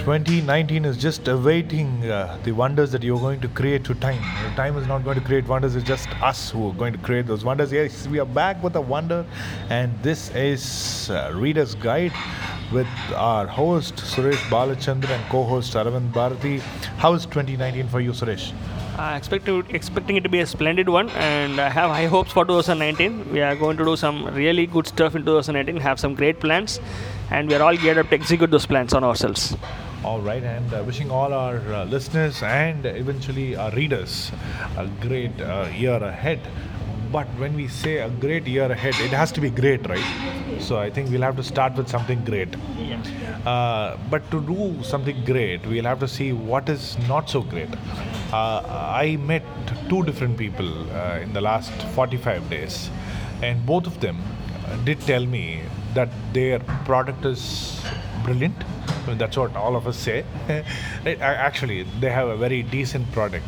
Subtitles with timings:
[0.00, 4.22] 2019 is just awaiting uh, the wonders that you're going to create to time.
[4.42, 6.98] Your time is not going to create wonders, it's just us who are going to
[7.00, 7.70] create those wonders.
[7.70, 9.26] Yes, we are back with a wonder,
[9.68, 12.12] and this is uh, Reader's Guide
[12.72, 16.60] with our host Suresh Balachandran and co host Aravind Bharati.
[16.96, 18.54] How is 2019 for you, Suresh?
[18.98, 22.32] Uh, expect to, expecting it to be a splendid one, and I have high hopes
[22.32, 23.32] for 2019.
[23.32, 26.80] We are going to do some really good stuff in 2019, have some great plans,
[27.30, 29.54] and we are all geared up to execute those plans on ourselves.
[30.02, 34.32] All right, and uh, wishing all our uh, listeners and eventually our readers
[34.78, 36.40] a great uh, year ahead.
[37.12, 40.58] But when we say a great year ahead, it has to be great, right?
[40.58, 42.48] So I think we'll have to start with something great.
[43.44, 47.68] Uh, but to do something great, we'll have to see what is not so great.
[48.32, 49.42] Uh, I met
[49.90, 52.88] two different people uh, in the last 45 days,
[53.42, 54.22] and both of them
[54.84, 55.60] did tell me
[55.92, 57.82] that their product is
[58.24, 58.56] brilliant.
[59.18, 60.24] That's what all of us say.
[61.06, 63.46] Actually, they have a very decent product.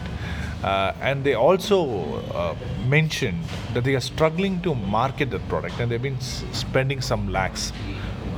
[0.62, 2.54] Uh, and they also uh,
[2.86, 3.42] mentioned
[3.74, 7.72] that they are struggling to market the product and they've been s- spending some lakhs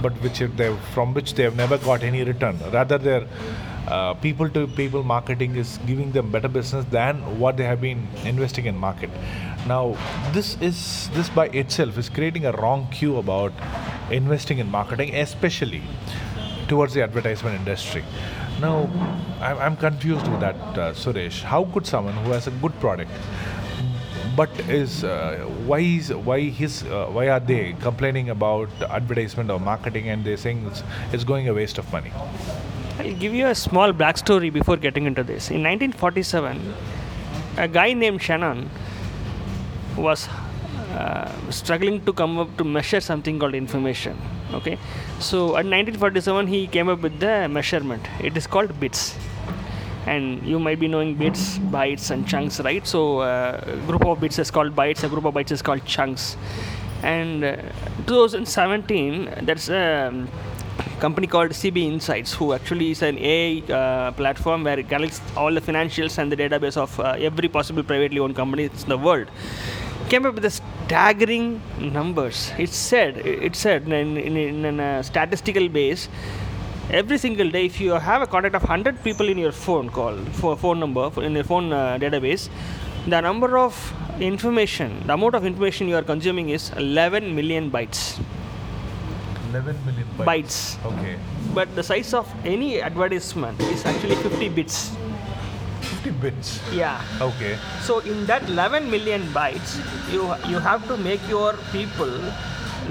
[0.00, 2.58] but which they from which they have never got any return.
[2.72, 3.26] Rather, their
[3.88, 8.06] uh, people to people marketing is giving them better business than what they have been
[8.24, 9.10] investing in market.
[9.66, 9.96] Now,
[10.32, 13.52] this is this by itself is creating a wrong cue about
[14.10, 15.82] investing in marketing, especially
[16.68, 18.04] towards the advertisement industry.
[18.60, 18.88] Now,
[19.40, 21.42] I'm, confused with that, uh, Suresh.
[21.42, 23.10] How could someone who has a good product
[24.36, 29.60] but is uh, why is why his uh, why are they complaining about advertisement or
[29.60, 32.10] marketing and they're saying it's, it's going a waste of money
[32.98, 35.50] I'll give you a small backstory before getting into this.
[35.50, 36.74] In 1947,
[37.56, 38.70] a guy named Shannon
[39.96, 40.28] was
[40.94, 44.16] uh, struggling to come up to measure something called information.
[44.52, 44.78] Okay,
[45.18, 48.06] so at 1947 he came up with the measurement.
[48.20, 49.16] It is called bits,
[50.06, 52.86] and you might be knowing bits, bytes, and chunks, right?
[52.86, 56.36] So uh, group of bits is called bytes, a group of bytes is called chunks,
[57.02, 57.56] and uh,
[58.06, 60.28] 2017 that's a um,
[61.00, 65.52] company called CB Insights, who actually is an AI uh, platform where it collects all
[65.52, 69.28] the financials and the database of uh, every possible privately owned company in the world,
[70.08, 72.52] came up with the staggering numbers.
[72.58, 76.08] It said, it said in, in, in a statistical base,
[76.90, 80.16] every single day, if you have a contact of 100 people in your phone call,
[80.40, 82.48] for phone number, for- in your phone uh, database,
[83.06, 83.74] the number of
[84.20, 88.20] information, the amount of information you are consuming is 11 million bytes.
[89.50, 90.78] 11 million Bytes.
[90.84, 91.16] okay
[91.54, 94.90] But the size of any advertisement is actually 50 bits.
[96.04, 97.00] 50 bits Yeah.
[97.20, 99.72] okay So in that 11 million bytes,
[100.12, 102.12] you you have to make your people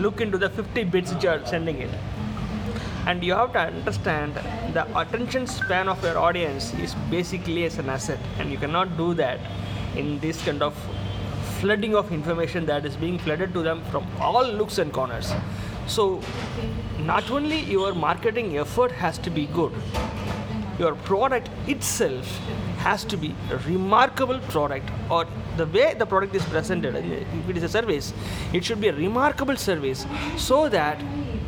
[0.06, 1.94] look into the 50 bits which you are sending it.
[3.06, 4.40] And you have to understand
[4.74, 9.14] the attention span of your audience is basically as an asset, and you cannot do
[9.16, 9.40] that
[10.04, 10.74] in this kind of
[11.60, 15.34] flooding of information that is being flooded to them from all looks and corners.
[15.86, 16.22] So,
[17.12, 19.74] not only your marketing effort has to be good,
[20.80, 22.40] your product itself
[22.84, 25.26] has to be a remarkable product or
[25.58, 28.14] the way the product is presented if it is a service
[28.60, 30.06] it should be a remarkable service
[30.48, 31.04] so that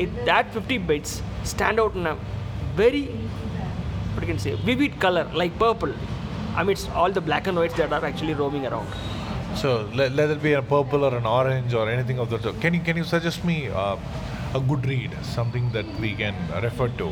[0.05, 2.17] it that 50 bits stand out in a
[2.81, 3.03] very
[4.13, 5.93] what you can say vivid color like purple
[6.63, 8.87] amidst all the black and whites that are actually roaming around
[9.63, 12.61] so let, let it be a purple or an orange or anything of that sort.
[12.61, 13.97] can you can you suggest me uh,
[14.53, 16.35] a good read something that we can
[16.67, 17.11] refer to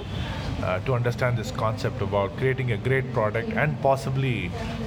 [0.63, 4.35] uh, to understand this concept about creating a great product and possibly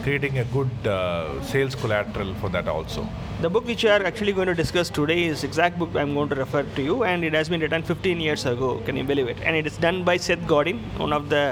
[0.02, 3.06] creating a good uh, sales collateral for that also
[3.44, 6.30] The book which we are actually going to discuss today is exact book I'm going
[6.30, 8.80] to refer to you, and it has been written 15 years ago.
[8.86, 9.36] Can you believe it?
[9.42, 11.42] And it is done by Seth Godin, one of the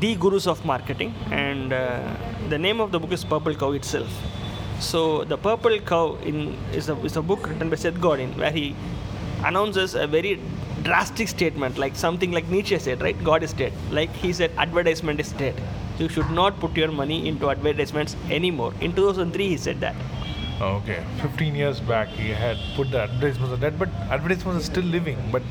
[0.00, 2.00] the gurus of marketing, and uh,
[2.48, 4.10] the name of the book is Purple Cow itself.
[4.80, 8.50] So the Purple Cow in is a is a book written by Seth Godin where
[8.50, 8.66] he
[9.44, 10.40] announces a very
[10.84, 13.22] drastic statement, like something like Nietzsche said, right?
[13.24, 13.72] God is dead.
[13.90, 15.60] Like he said, advertisement is dead.
[15.98, 18.72] You should not put your money into advertisements anymore.
[18.80, 19.96] In 2003, he said that.
[20.60, 24.84] Okay, 15 years back he had put the advertisements on that, but advertisements are still
[24.84, 25.18] living.
[25.32, 25.42] But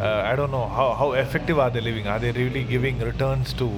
[0.00, 2.06] uh, I don't know how, how effective are they living?
[2.06, 3.68] Are they really giving returns to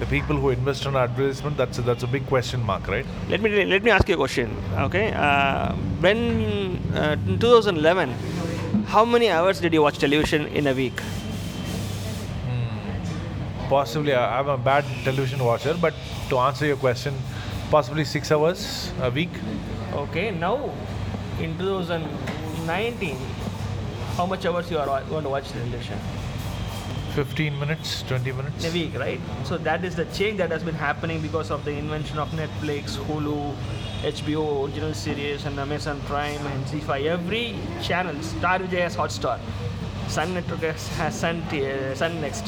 [0.00, 1.58] the people who invest on advertisement?
[1.58, 3.04] That's a, that's a big question mark, right?
[3.28, 4.56] Let me let me ask you a question.
[4.78, 8.14] Okay, uh, when uh, in 2011,
[8.92, 11.00] how many hours did you watch television in a week?
[12.46, 13.68] Hmm.
[13.68, 15.94] Possibly, I- I'm a bad television watcher, but
[16.28, 17.14] to answer your question,
[17.70, 18.66] possibly six hours
[19.00, 19.30] a week.
[20.02, 20.56] Okay, now
[21.40, 23.16] in 2019,
[24.18, 25.98] how much hours you are going to watch television?
[27.14, 28.64] 15 minutes, 20 minutes.
[28.64, 29.20] in a week, right?
[29.44, 32.96] So that is the change that has been happening because of the invention of Netflix,
[32.96, 33.54] Hulu,
[34.02, 37.04] HBO original series, and Amazon Prime and ZEE5.
[37.06, 39.38] Every channel, Star Vijay has Hotstar,
[40.14, 42.46] Sun Network has, Sun, T- uh, Sun Next,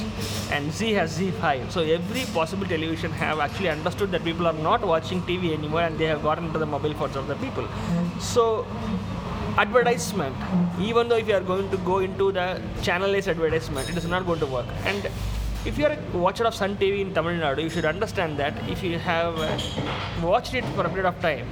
[0.53, 1.71] and Zee has ZEE5.
[1.71, 5.99] So every possible television have actually understood that people are not watching TV anymore, and
[5.99, 7.67] they have gotten into the mobile phones of the people.
[8.21, 8.67] So
[9.57, 10.35] advertisement
[10.81, 14.27] even though if you are going to go into the channelized advertisement it is not
[14.27, 15.09] going to work and
[15.65, 18.53] if you are a watcher of Sun TV in Tamil Nadu, you should understand that
[18.69, 19.59] if you have uh,
[20.23, 21.47] watched it for a period of time,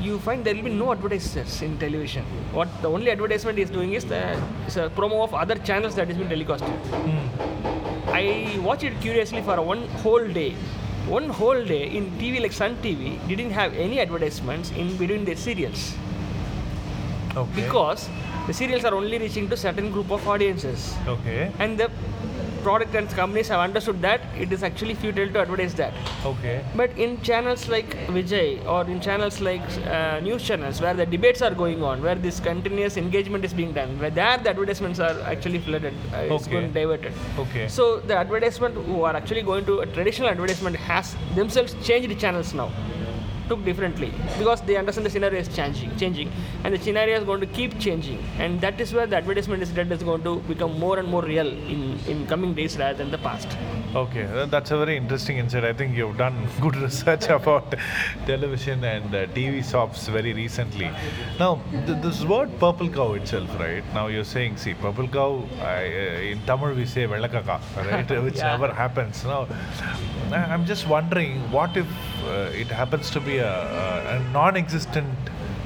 [0.00, 2.24] you find there will be no advertisers in television.
[2.52, 4.20] What the only advertisement is doing is the
[4.66, 6.90] is a promo of other channels that is being telecasted.
[7.06, 8.10] Hmm.
[8.10, 10.54] I watched it curiously for one whole day.
[11.06, 15.36] One whole day in TV like Sun TV didn't have any advertisements in between their
[15.36, 15.94] serials
[17.36, 17.62] Okay.
[17.62, 18.08] because
[18.46, 21.50] the serials are only reaching to certain group of audiences Okay.
[21.58, 21.90] and the
[22.68, 25.92] product and companies have understood that it is actually futile to advertise that
[26.30, 26.56] Okay.
[26.80, 29.66] but in channels like vijay or in channels like
[29.96, 33.72] uh, news channels where the debates are going on where this continuous engagement is being
[33.80, 36.52] done where there the advertisements are actually flooded uh, it's Okay.
[36.56, 37.66] going diverted Okay.
[37.78, 42.20] so the advertisement who are actually going to a traditional advertisement has themselves changed the
[42.26, 42.68] channels now
[43.48, 46.30] took differently because they understand the scenario is changing changing.
[46.64, 48.22] And the scenario is going to keep changing.
[48.38, 51.98] And that is where the advertisement is going to become more and more real in,
[52.06, 53.48] in coming days rather than the past
[53.98, 55.64] Okay, that's a very interesting insight.
[55.64, 57.74] I think you've done good research about
[58.26, 60.88] television and uh, TV soaps very recently.
[61.38, 63.82] Now, th- this word purple cow itself, right?
[63.94, 67.58] Now you're saying, see, purple cow, I, uh, in Tamil we say Vellakaka,
[67.90, 68.22] right?
[68.26, 68.56] Which Yeah.
[68.56, 69.24] never happens.
[69.24, 69.48] Now,
[70.32, 71.86] I'm just wondering, what if
[72.26, 75.16] uh, it happens to be a, a, a non existent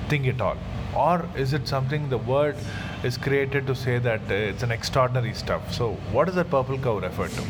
[0.08, 0.56] thing at all?
[0.94, 2.56] Or is it something the word
[3.02, 5.75] is created to say that uh, it's an extraordinary stuff?
[5.75, 7.44] So, what does that purple cow refer to?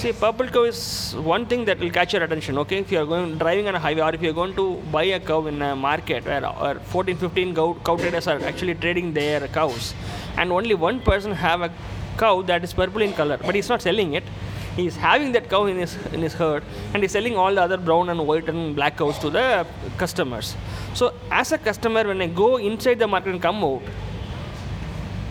[0.00, 2.58] See, purple cow is one thing that will catch your attention.
[2.58, 4.74] Okay, if you are going driving on a highway or if you are going to
[4.92, 8.74] buy a cow in a market where or 14, 15 cow, cow traders are actually
[8.74, 9.94] trading their cows,
[10.36, 11.72] and only one person have a
[12.18, 14.24] cow that is purple in color, but he's not selling it.
[14.76, 16.62] He is having that cow in his in his herd,
[16.92, 19.66] and he's selling all the other brown and white and black cows to the
[19.96, 20.56] customers.
[20.92, 23.80] So, as a customer, when I go inside the market and come out,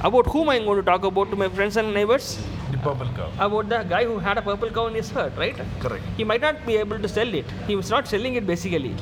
[0.01, 2.39] about whom I'm going to talk about to my friends and neighbors?
[2.75, 3.29] The purple cow.
[3.47, 5.55] about the guy who had a purple cow in his herd, right?
[5.79, 6.03] Correct.
[6.17, 7.45] He might not be able to sell it.
[7.67, 8.93] He was not selling it basically,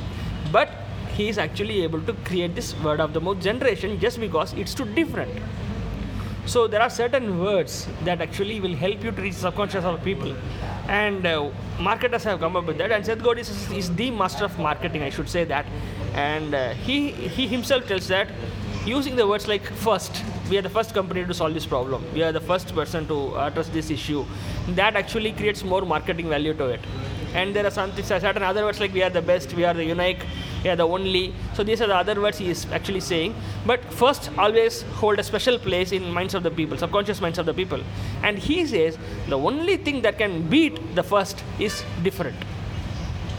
[0.51, 0.69] but
[1.17, 4.75] he is actually able to create this word of the mouth generation just because it's
[4.75, 5.31] too different.
[6.45, 10.35] So there are certain words that actually will help you to reach subconscious of people,
[10.87, 11.49] and uh,
[11.79, 12.91] marketers have come up with that.
[12.91, 15.65] And Seth Godin is, is the master of marketing, I should say that,
[16.13, 18.27] and uh, he he himself tells that
[18.85, 22.03] using the words like first, we are the first company to solve this problem.
[22.13, 24.25] We are the first person to address this issue.
[24.69, 26.81] That actually creates more marketing value to it.
[27.33, 29.73] And there are some uh, certain other words like we are the best, we are
[29.73, 30.19] the unique,
[30.63, 31.33] we are the only.
[31.53, 33.35] So these are the other words he is actually saying.
[33.65, 37.45] But first, always hold a special place in minds of the people, subconscious minds of
[37.45, 37.81] the people.
[38.21, 38.97] And he says
[39.29, 42.35] the only thing that can beat the first is different.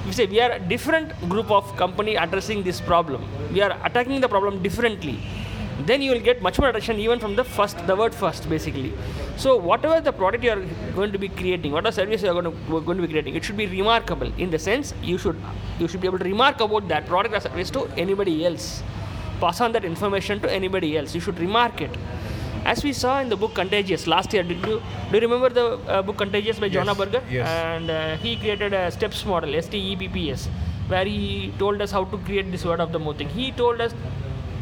[0.06, 3.24] We say we are a different group of company addressing this problem.
[3.52, 5.18] We are attacking the problem differently.
[5.86, 8.92] Then you will get much more attention even from the first, the word first, basically.
[9.36, 10.62] So whatever the product you are
[10.94, 13.44] going to be creating, whatever service you are going to, going to be creating, it
[13.44, 14.31] should be remarkable.
[14.38, 15.40] In the sense, you should
[15.79, 18.82] you should be able to remark about that product or service to anybody else.
[19.40, 21.14] Pass on that information to anybody else.
[21.14, 21.90] You should remark it.
[22.64, 24.80] As we saw in the book Contagious last year, did you
[25.10, 25.64] do you remember the
[25.96, 27.22] uh, book Contagious by Jonah Yes, Berger?
[27.30, 27.48] yes.
[27.48, 30.48] And uh, he created a steps model, S T E P P S,
[30.88, 33.28] where he told us how to create this word of the mouth thing.
[33.28, 33.94] He told us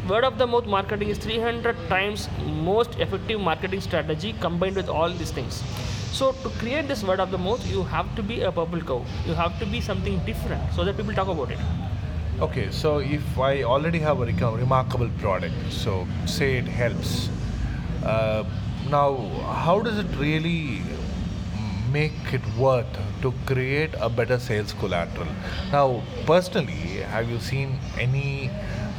[0.09, 2.27] word of the mouth marketing is 300 times
[2.71, 5.63] most effective marketing strategy combined with all these things.
[6.11, 9.05] So to create this word of the mouth, you have to be a purple cow.
[9.25, 11.57] You have to be something different so that people talk about it.
[12.41, 17.29] Okay, so if I already have a remarkable product, so say it helps,
[18.89, 19.15] now
[19.63, 20.81] how does it really
[21.91, 25.27] make it worth to create a better sales collateral?
[25.71, 28.49] Now, personally, have you seen any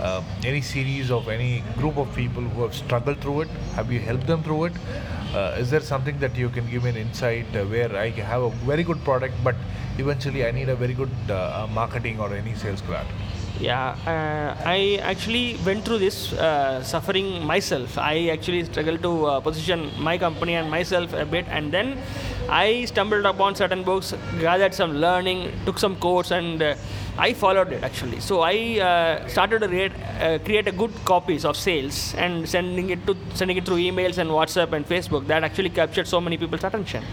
[0.00, 3.48] uh, any series of any group of people who have struggled through it?
[3.74, 4.72] Have you helped them through it?
[5.34, 8.42] Uh, is there something that you can give me an insight uh, where I have
[8.42, 9.56] a very good product, but
[9.98, 13.33] eventually I need a very good uh, marketing or any sales collateral?
[13.60, 17.96] Yeah, uh, I actually went through this uh, suffering myself.
[17.96, 21.96] I actually struggled to uh, position my company and myself a bit, and then
[22.48, 26.74] I stumbled upon certain books, gathered some learning, took some course, and uh,
[27.16, 28.18] I followed it actually.
[28.18, 33.06] So I uh, started to uh, create a good copies of sales and sending it
[33.06, 35.28] to sending it through emails and WhatsApp and Facebook.
[35.28, 37.04] That actually captured so many people's attention.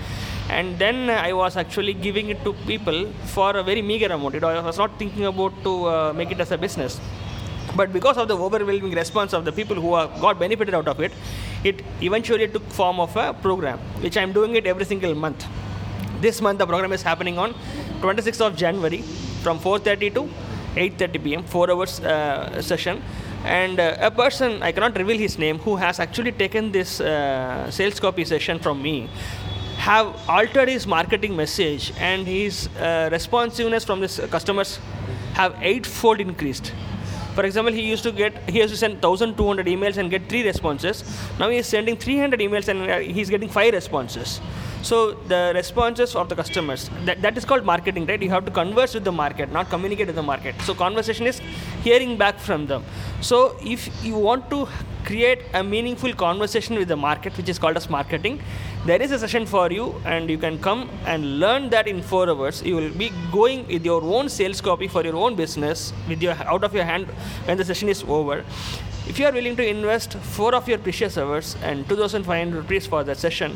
[0.50, 4.36] And then I was actually giving it to people for a very meager amount.
[4.36, 7.00] It, I was not thinking about to uh, make it as a business.
[7.76, 11.00] But because of the overwhelming response of the people who are, got benefited out of
[11.00, 11.14] it
[11.64, 15.46] it eventually took form of a program which i'm doing it every single month.
[16.20, 17.54] This month the program is happening on
[18.02, 19.02] 26th of january
[19.44, 20.30] from 4.30 to
[20.76, 23.02] 8.30 pm 4 hours uh, session.
[23.44, 27.70] And uh, a person i cannot reveal his name who has actually taken this uh,
[27.72, 29.10] sales copy session from me
[29.82, 34.80] have altered his marketing message and his uh, responsiveness from his customers
[35.34, 36.72] have eightfold increased
[37.34, 40.44] for example, he used to get he used to send 1,200 emails and get three
[40.46, 41.04] responses.
[41.40, 44.42] Now he is sending 300 emails and uh, he's getting five responses.
[44.82, 48.22] So the responses of the customers that, that is called marketing, right?
[48.22, 50.56] You have to converse with the market, not communicate with the market.
[50.64, 51.40] So conversation is
[51.84, 52.84] hearing back from them.
[53.22, 54.68] So if you want to
[55.06, 58.42] create a meaningful conversation with the market, which is called as marketing,
[58.84, 62.28] there is a session for you, and you can come and learn that in four
[62.28, 62.64] hours.
[62.64, 66.34] You will be going with your own sales copy for your own business with your
[66.34, 67.06] out of your hand
[67.46, 68.44] when the session is over.
[69.08, 73.04] If you are willing to invest four of your precious hours and 2,500 rupees for
[73.04, 73.56] that session,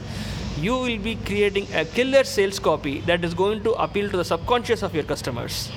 [0.57, 4.25] you will be creating a killer sales copy that is going to appeal to the
[4.25, 5.71] subconscious of your customers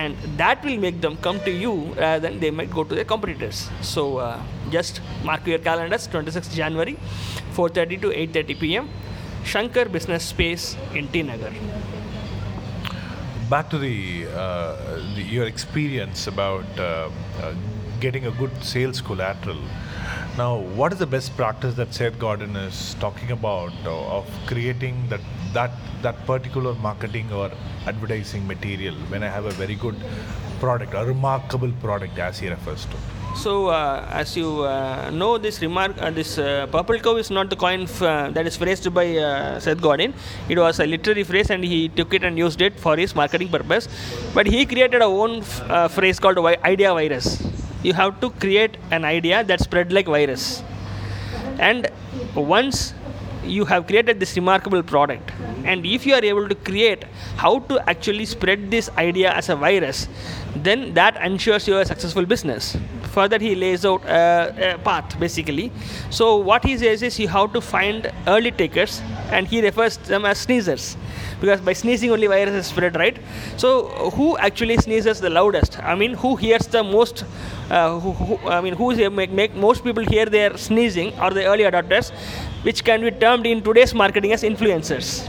[0.00, 1.72] and that will make them come to you
[2.02, 4.40] rather than they might go to their competitors so uh,
[4.76, 6.96] just mark your calendars 26 january
[7.54, 8.88] 4.30 to 8.30 pm
[9.44, 11.52] shankar business space in t nagar
[13.52, 14.76] back to the, uh,
[15.14, 17.10] the your experience about uh,
[17.42, 17.54] uh,
[18.00, 19.58] getting a good sales collateral.
[20.36, 25.06] Now, what is the best practice that Seth Godin is talking about uh, of creating
[25.10, 25.20] that
[25.52, 27.50] that that particular marketing or
[27.86, 29.94] advertising material when I have a very good
[30.58, 32.96] product, a remarkable product, as he refers to?
[33.36, 37.50] So, uh, as you uh, know, this remark, uh, this uh, purple cow is not
[37.50, 39.06] the coin f- uh, that is phrased by
[39.58, 40.14] Seth Godin.
[40.48, 43.50] It was a literary phrase, and he took it and used it for his marketing
[43.50, 43.86] purpose.
[44.32, 47.61] But he created a own f- phrase called idea virus.
[47.82, 50.62] You have to create an idea that spread like virus,
[51.58, 51.88] and
[52.34, 52.94] once
[53.44, 55.32] you have created this remarkable product
[55.64, 57.04] and if you are able to create
[57.36, 60.08] how to actually spread this idea as a virus
[60.54, 62.76] then that ensures you a successful business
[63.16, 65.70] further he lays out a, a path basically.
[66.10, 69.00] So what he says is you have to find early takers
[69.30, 70.96] and he refers them as sneezers.
[71.40, 73.18] Because by sneezing only virus is spread right?
[73.56, 75.78] So who actually sneezes the loudest?
[75.82, 77.24] I mean who hears the most
[77.70, 81.44] uh, who, who, i mean who make, make most people hear their sneezing are the
[81.46, 82.10] early adopters
[82.62, 85.28] which can be termed in today's marketing as influencers.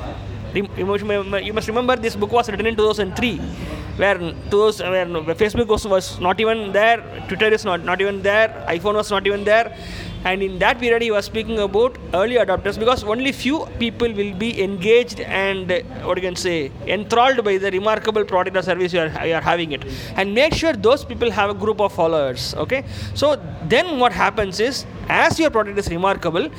[0.53, 3.39] You must remember this book was written in 2003
[3.97, 4.17] where,
[4.49, 6.97] those, where facebook was, was not even there
[7.27, 9.75] twitter is not, not even there iphone was not even there.
[10.25, 14.33] And in that period he was speaking about early adopters because only few people will
[14.33, 15.69] be engaged and
[16.05, 19.41] what you can say enthralled by the remarkable product or service you are, you are
[19.41, 19.83] having it.
[20.15, 22.85] And make sure those people have a group of followers okay?
[23.15, 23.35] So
[23.65, 26.49] then what happens is as your product is remarkable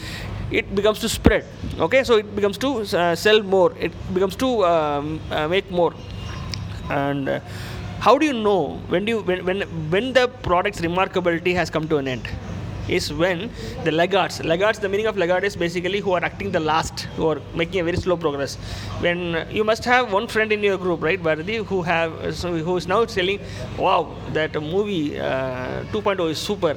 [0.51, 1.47] it becomes to spread
[1.79, 2.05] okay?
[2.05, 3.73] So it becomes to uh, sell more.
[3.81, 5.95] It becomes to um, uh, make more
[6.91, 7.41] and uh,
[8.01, 11.89] how do you know when do you when, when when the product's remarkability has come
[11.89, 12.29] to an end?
[12.87, 13.51] Is when
[13.85, 17.29] the laggards laggards the meaning of laggard is basically who are acting the last who
[17.29, 18.57] are making a very slow progress.
[19.01, 22.77] When you must have one friend in your group right Bharati, who have so who
[22.77, 23.41] is now telling
[23.79, 26.77] wow that movie uh, 2.0 is super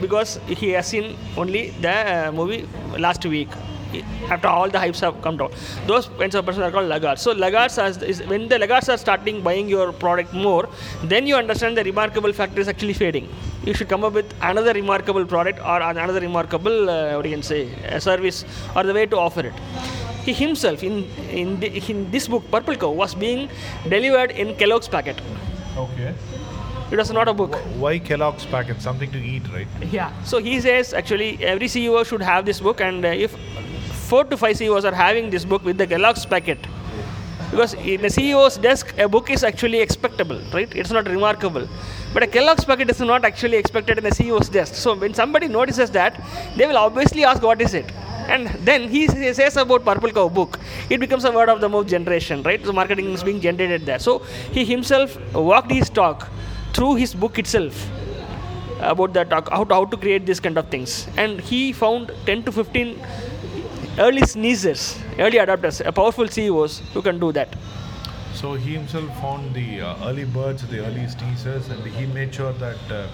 [0.00, 2.68] because he has seen only the uh, movie
[2.98, 3.48] last week
[4.28, 5.50] after all the hypes have come down
[5.86, 8.98] those kinds of persons are called laggards so laggards are, is when the laggards are
[8.98, 10.68] starting buying your product more
[11.04, 13.28] then you understand the remarkable factor is actually fading
[13.64, 17.42] you should come up with another remarkable product or another remarkable uh, what you can
[17.42, 18.44] say a service
[18.76, 19.54] or the way to offer it
[20.24, 23.48] he himself in in, the, in this book purple cow was being
[23.88, 25.20] delivered in kellogg's packet
[25.76, 26.12] Okay.
[26.90, 28.80] it was not a book Why Kellogg's packet?
[28.82, 29.68] Something to eat, right?
[29.92, 30.10] Yeah.
[30.24, 33.36] So he says actually every CEO should have this book, and uh, if
[34.08, 36.58] four to five CEOs are having this book with the Kellogg's packet,
[37.50, 40.74] because in a CEO's desk a book is actually expectable, right?
[40.74, 41.68] It's not remarkable.
[42.14, 44.74] But a Kellogg's packet is not actually expected in a CEO's desk.
[44.74, 46.20] So when somebody notices that,
[46.56, 47.90] they will obviously ask what is it.
[48.28, 50.58] And then he says about Purple Cow book,
[50.90, 52.64] it becomes a word of the mouth generation, right?
[52.64, 53.98] So marketing is being generated there.
[53.98, 54.18] So
[54.52, 56.28] he himself walked his talk
[56.74, 57.88] through his book itself
[58.80, 62.12] about that talk, how to, how to create these kind of things and he found
[62.26, 63.00] 10 to 15
[63.98, 67.48] early sneezers, early adopters, powerful CEOs who can do that.
[68.34, 72.52] So he himself found the uh, early birds, the early sneezers, and he made sure
[72.54, 73.06] that uh,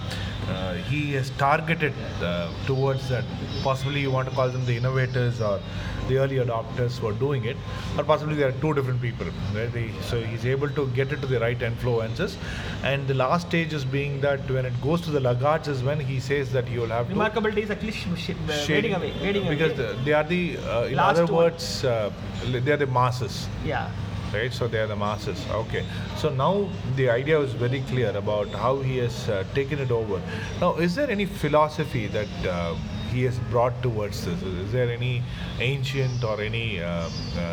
[0.51, 3.23] uh, he has targeted uh, towards that.
[3.63, 5.59] Possibly you want to call them the innovators or
[6.07, 7.57] the early adopters who are doing it,
[7.97, 9.25] or possibly there are two different people.
[9.55, 9.69] Right?
[9.73, 12.37] He- So he's able to get it to the right influences,
[12.83, 15.99] and the last stage is being that when it goes to the laggards is when
[15.99, 19.11] he says that you will have to Remarkability is actually sh- sh- uh, shading- away,
[19.49, 19.97] because away.
[20.05, 22.11] they are the uh, in Last other words uh,
[22.45, 23.89] they are the masses yeah.
[24.35, 25.85] Right so they are the masses okay
[26.17, 26.53] so now
[26.95, 30.21] the idea was very clear about how he has uh, taken it over
[30.61, 32.75] now is there any philosophy that uh,
[33.11, 35.13] he has brought towards this is there any
[35.59, 37.43] ancient or any uh, uh,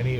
[0.00, 0.14] any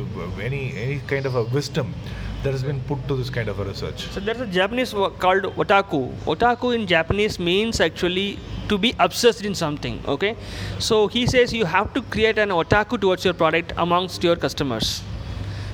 [0.49, 1.95] any any kind of a wisdom
[2.43, 5.19] that has been put to this kind of a research So there's a Japanese word
[5.19, 6.01] called otaku.
[6.33, 10.01] Otaku in Japanese means actually to be obsessed in something.
[10.09, 10.37] Okay,
[10.79, 15.03] so he says you have to create an otaku towards your product amongst your customers.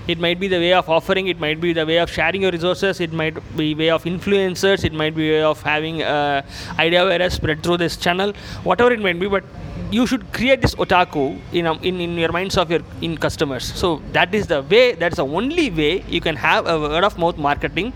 [0.08, 1.26] It might be the way of offering.
[1.28, 2.98] It might be the way of sharing your resources.
[2.98, 4.82] It might be way of influencers.
[4.82, 6.40] It might be way of having uh,
[6.78, 8.32] idea whereas spread through this channel.
[8.64, 9.44] Whatever it might be, but
[9.90, 13.64] you should create this otaku in, in in your minds of your in customers.
[13.82, 14.92] So that is the way.
[14.92, 17.92] That's the only way you can have a word of mouth marketing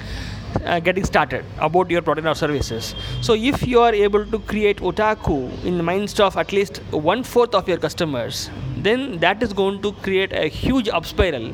[0.65, 2.95] uh, getting started about your product or services.
[3.23, 7.23] So if you are able to create otaku in the minds of at least one
[7.23, 11.53] fourth of your customers, then that is going to create a huge up spiral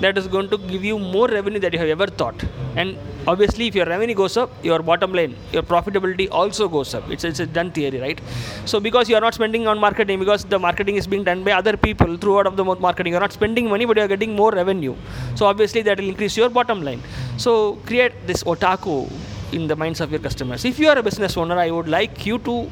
[0.00, 2.44] that is going to give you more revenue that you have ever thought.
[2.76, 7.10] And obviously, if your revenue goes up, your bottom line, your profitability also goes up.
[7.10, 8.20] It's, it's a done theory, right?
[8.64, 11.52] So because you are not spending on marketing, because the marketing is being done by
[11.52, 14.94] other people throughout of the marketing, you're not spending money, but you're getting more revenue.
[15.34, 17.02] So obviously, that will increase your bottom line.
[17.36, 19.10] So create this otaku
[19.52, 20.64] in the minds of your customers.
[20.64, 22.70] If you are a business owner, I would like you to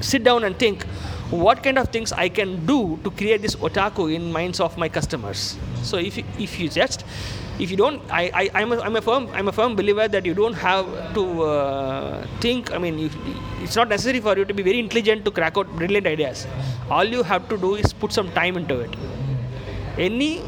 [0.00, 0.84] sit down and think
[1.30, 4.88] what kind of things I can do to create this otaku in minds of my
[4.88, 5.56] customers.
[5.82, 7.04] So if you, if you just
[7.58, 10.26] if you don't, I, I I'm, a, I'm a firm I'm a firm believer that
[10.26, 12.72] you don't have to uh, think.
[12.72, 13.10] I mean, you,
[13.62, 16.46] it's not necessary for you to be very intelligent to crack out brilliant ideas.
[16.90, 18.94] All you have to do is put some time into it.
[19.98, 20.42] Any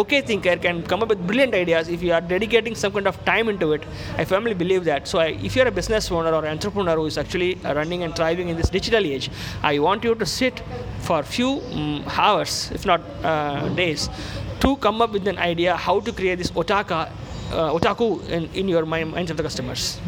[0.00, 3.22] okay thinker can come up with brilliant ideas if you are dedicating some kind of
[3.24, 3.82] time into it.
[4.16, 5.08] I firmly believe that.
[5.08, 8.48] So, I, if you're a business owner or entrepreneur who is actually running and thriving
[8.48, 9.30] in this digital age,
[9.62, 10.62] I want you to sit
[11.00, 14.08] for few mm, hours, if not uh, days,
[14.60, 17.10] to come up with an idea how to create this otaka,
[17.50, 20.00] uh, otaku in, in your mi- minds of the customers.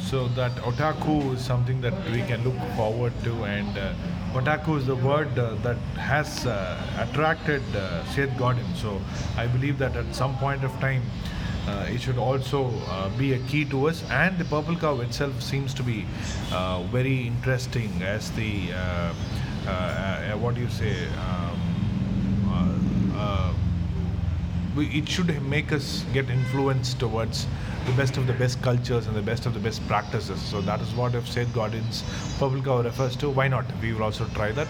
[0.00, 3.92] So that otaku is something that we can look forward to, and uh,
[4.34, 8.66] otaku is the word uh, that has uh, attracted uh, Seth Godin.
[8.74, 9.00] So
[9.36, 11.02] I believe that at some point of time.
[11.66, 15.40] Uh, it should also uh, be a key to us, and the purple cow itself
[15.42, 16.04] seems to be
[16.52, 18.68] uh, very interesting as the
[20.44, 21.06] what do you say?
[21.06, 21.58] Um,
[22.52, 23.54] uh, uh,
[24.76, 27.46] we, it should make us get influenced towards
[27.86, 30.40] the best of the best cultures and the best of the best practices.
[30.40, 32.02] So that is what if Seth Godin's
[32.38, 33.30] Purple Cow refers to.
[33.30, 33.64] Why not?
[33.82, 34.66] We will also try that.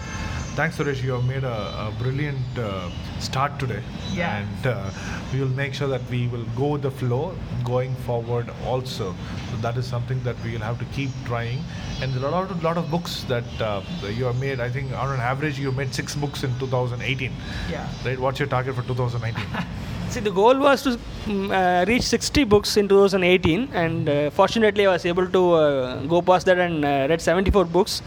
[0.55, 1.03] Thanks, Suresh.
[1.03, 2.89] You have made a, a brilliant uh,
[3.19, 3.81] start today.
[4.13, 4.37] Yeah.
[4.37, 4.89] And uh,
[5.33, 9.13] we will make sure that we will go with the flow going forward also.
[9.51, 11.61] So that is something that we will have to keep trying.
[12.01, 14.59] And there are a lot of, lot of books that uh, you have made.
[14.59, 17.33] I think on an average, you made six books in 2018.
[17.69, 17.87] Yeah.
[18.05, 18.17] Right?
[18.19, 19.43] What's your target for 2019?
[20.09, 20.91] See, the goal was to
[21.25, 26.01] mm, uh, reach 60 books in 2018, and uh, fortunately, I was able to uh,
[26.03, 28.01] go past that and read 74 books.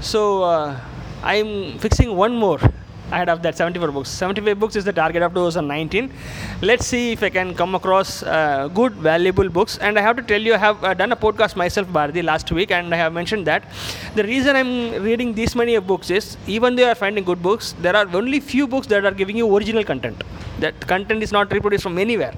[0.00, 0.20] So,
[1.22, 2.60] I'm fixing one more
[3.12, 4.08] ahead of that 74 books.
[4.08, 6.10] 75 books is the target of 2019.
[6.62, 9.78] Let's see if I can come across uh, good, valuable books.
[9.78, 12.50] And I have to tell you, I have uh, done a podcast myself, Bharati, last
[12.52, 13.64] week, and I have mentioned that
[14.14, 17.74] the reason I'm reading these many books is even though you are finding good books,
[17.80, 20.22] there are only few books that are giving you original content.
[20.60, 22.34] That content is not reproduced from anywhere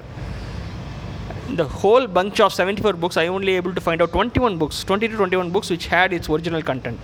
[1.55, 5.09] the whole bunch of 74 books i only able to find out 21 books 20
[5.09, 6.99] to 21 books which had its original content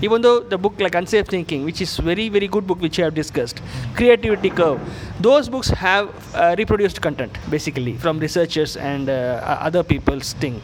[0.00, 3.04] even though the book like unsafe thinking which is very very good book which i
[3.04, 3.60] have discussed
[3.94, 4.80] creativity curve
[5.20, 10.60] those books have uh, reproduced content basically from researchers and uh, other people's thing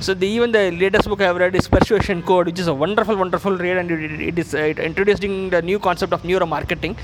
[0.00, 2.74] so the, even the latest book i have read is persuasion code which is a
[2.74, 6.96] wonderful wonderful read and it, it is uh, it introducing the new concept of neuromarketing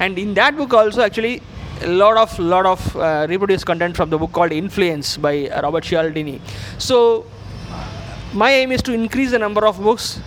[0.00, 1.40] and in that book also actually
[1.82, 5.84] a lot of lot of uh, reproduced content from the book called Influence by Robert
[5.84, 6.40] Cialdini.
[6.78, 7.24] So
[8.34, 10.20] my aim is to increase the number of books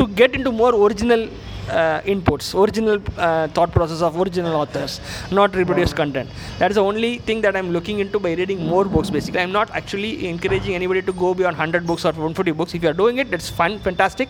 [0.00, 1.22] to get into more original
[1.68, 6.28] uh, inputs, original uh, thought process of original authors, not reproduced content.
[6.58, 9.10] That is the only thing that I'm looking into by reading more books.
[9.10, 12.74] Basically, I'm not actually encouraging anybody to go beyond 100 books or 150 books.
[12.74, 14.28] If you are doing it, that's fun, fantastic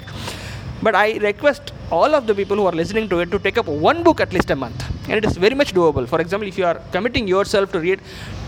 [0.82, 3.66] But I request all of the people who are listening to it to take up
[3.66, 4.82] one book at least a month.
[5.08, 6.08] And it is very much doable.
[6.08, 8.00] For example, if you are committing yourself to read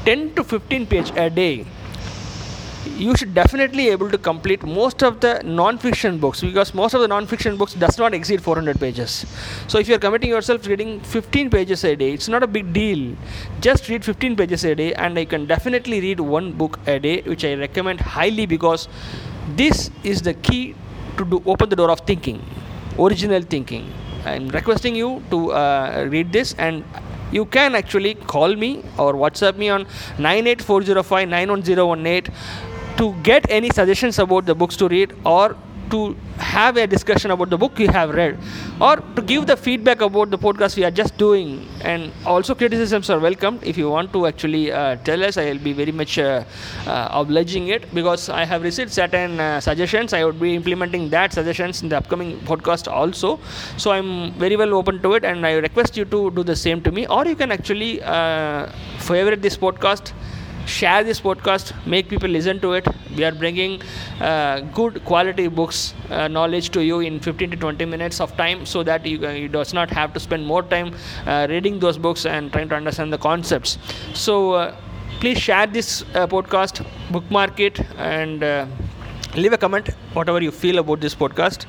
[0.06, 1.66] 10 to 15 page a day,
[2.86, 7.08] you should definitely able to complete most of the non-fiction books because most of the
[7.08, 9.24] non-fiction books does not exceed 400 pages.
[9.68, 12.72] So if you are committing yourself reading 15 pages a day it's not a big
[12.72, 13.16] deal.
[13.60, 17.22] Just read 15 pages a day and i can definitely read one book a day
[17.22, 18.88] which i recommend highly because
[19.56, 20.74] this is the key
[21.16, 22.42] to do, open the door of thinking
[22.98, 23.90] original thinking.
[24.24, 26.84] I'm requesting you to uh, read this and
[27.32, 29.86] you can actually call me or whatsapp me on
[30.18, 32.71] 98405 91018
[33.02, 35.56] to get any suggestions about the books to read or
[35.92, 38.38] to have a discussion about the book you have read
[38.80, 41.68] or to give the feedback about the podcast we are just doing.
[41.82, 45.62] And also criticisms are welcome if you want to actually uh, tell us i will
[45.68, 46.44] be very much uh,
[46.86, 50.14] uh, obliging it because i have received certain uh, suggestions.
[50.14, 53.38] I would be implementing that suggestions in the upcoming podcast also.
[53.76, 56.82] So i'm very well open to it and i request you to do the same
[56.82, 57.06] to me.
[57.06, 58.66] Or you can actually uh,
[59.10, 60.12] favorite this podcast
[60.66, 62.86] share this podcast make people listen to it.
[63.16, 63.82] We are bringing
[64.20, 68.64] uh, good quality books uh, knowledge to you in 15 to 20 minutes of time
[68.66, 70.94] so that you, uh, you does not have to spend more time
[71.26, 73.78] uh, reading those books and trying to understand the concepts.
[74.14, 74.76] So uh,
[75.20, 78.40] please share this podcast bookmark it and
[79.36, 81.66] leave a comment whatever you feel about this podcast.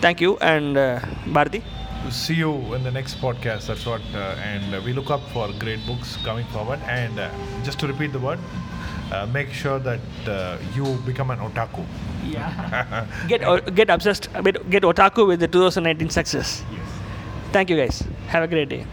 [0.00, 1.62] Thank you and uh, bharati
[2.10, 3.66] see you in the next podcast.
[3.66, 6.80] That's what, uh, and we look up for great books coming forward.
[6.88, 7.30] And uh,
[7.64, 8.38] just to repeat the word,
[9.12, 11.84] uh, make sure that uh, you become an otaku.
[12.24, 16.86] yeah get o- get obsessed get get otaku with the 2019 success Yes.
[17.54, 17.96] thank you guys
[18.28, 18.86] have a great day